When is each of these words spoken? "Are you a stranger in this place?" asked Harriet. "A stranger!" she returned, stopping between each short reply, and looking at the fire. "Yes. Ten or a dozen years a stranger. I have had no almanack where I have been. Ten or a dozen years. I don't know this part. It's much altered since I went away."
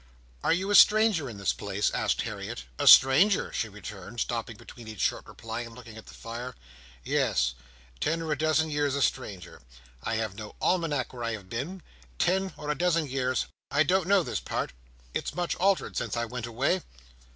"Are 0.43 0.51
you 0.51 0.71
a 0.71 0.73
stranger 0.73 1.29
in 1.29 1.37
this 1.37 1.53
place?" 1.53 1.91
asked 1.91 2.23
Harriet. 2.23 2.63
"A 2.79 2.87
stranger!" 2.87 3.53
she 3.53 3.69
returned, 3.69 4.19
stopping 4.19 4.57
between 4.57 4.87
each 4.87 4.99
short 4.99 5.27
reply, 5.27 5.59
and 5.61 5.75
looking 5.75 5.95
at 5.95 6.07
the 6.07 6.15
fire. 6.15 6.55
"Yes. 7.03 7.53
Ten 7.99 8.19
or 8.23 8.31
a 8.31 8.35
dozen 8.35 8.71
years 8.71 8.95
a 8.95 9.03
stranger. 9.03 9.61
I 10.01 10.15
have 10.15 10.31
had 10.31 10.39
no 10.39 10.55
almanack 10.59 11.13
where 11.13 11.23
I 11.23 11.33
have 11.33 11.51
been. 11.51 11.83
Ten 12.17 12.51
or 12.57 12.71
a 12.71 12.75
dozen 12.75 13.05
years. 13.05 13.45
I 13.69 13.83
don't 13.83 14.07
know 14.07 14.23
this 14.23 14.39
part. 14.39 14.73
It's 15.13 15.35
much 15.35 15.53
altered 15.57 15.95
since 15.95 16.17
I 16.17 16.25
went 16.25 16.47
away." 16.47 16.81